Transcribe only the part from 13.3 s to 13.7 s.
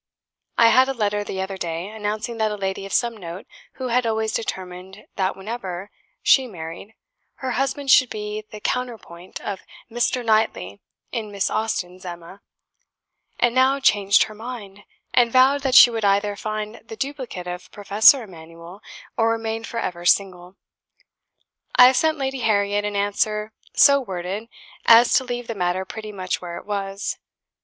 had